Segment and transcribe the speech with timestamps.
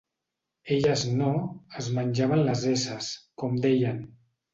[0.75, 1.27] Elles no
[1.83, 3.11] "es menjaven les esses",
[3.43, 4.01] com deien.